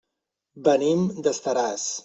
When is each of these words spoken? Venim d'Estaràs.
Venim 0.69 1.05
d'Estaràs. 1.29 1.89